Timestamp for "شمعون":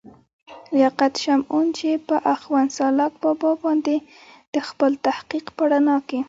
1.23-1.65